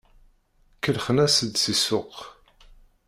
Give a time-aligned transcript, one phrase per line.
[0.83, 2.15] Kellxen-as-d si ssuq.